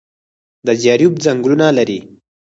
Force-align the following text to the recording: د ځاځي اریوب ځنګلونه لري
د 0.65 0.67
ځاځي 0.81 0.87
اریوب 0.93 1.15
ځنګلونه 1.25 1.65
لري 1.77 1.99